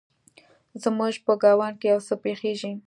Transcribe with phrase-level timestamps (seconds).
[0.83, 2.71] زموږ په ګاونډ کې يو څه پیښیږي